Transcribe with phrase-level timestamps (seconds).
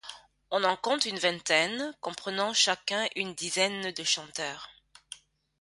[0.49, 4.67] On en compte une vingtaine, comprenant chacun une dizaine de chanteurs.